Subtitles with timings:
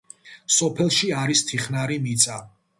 [0.55, 2.43] სოფელში არის თიხნარი მიწა.